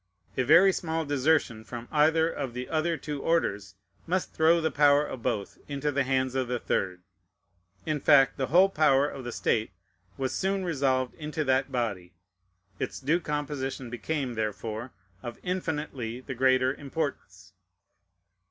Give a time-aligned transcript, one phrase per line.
[0.35, 3.75] A very small desertion from either of the other two orders
[4.07, 7.03] must throw the power of both into the hands of the third.
[7.85, 9.69] In fact, the whole power of the state
[10.17, 12.15] was soon resolved into that body.
[12.79, 14.91] Its due composition became, therefore,
[15.21, 17.53] of infinitely the greater importance.